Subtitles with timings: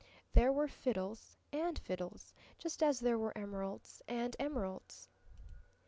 [0.33, 5.09] There were fiddles and fiddles, just as there were emeralds and emeralds.